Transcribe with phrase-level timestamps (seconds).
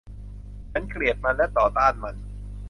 [0.71, 2.15] ฉันเกลียดมันและต่อต้านมัน